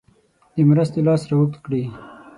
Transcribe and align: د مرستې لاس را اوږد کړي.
د 0.55 0.57
مرستې 0.69 0.99
لاس 1.07 1.21
را 1.29 1.35
اوږد 1.37 1.55
کړي. 1.65 1.83